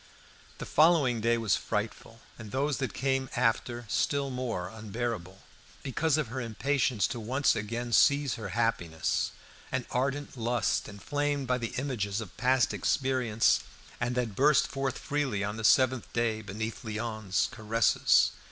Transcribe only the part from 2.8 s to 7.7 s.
came after still more unbearable, because of her impatience to once